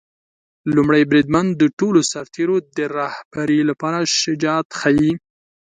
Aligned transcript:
لومړی 0.75 1.01
بریدمن 1.11 1.45
د 1.55 1.63
ټولو 1.79 1.99
سرتیرو 2.11 2.57
د 2.77 2.79
رهبری 2.97 3.59
لپاره 3.69 3.99
شجاعت 4.21 4.67
ښيي. 4.79 5.11